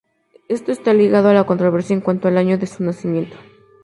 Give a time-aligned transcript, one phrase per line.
[0.49, 3.37] Esto está ligado a la controversia en cuanto al año de su nacimiento.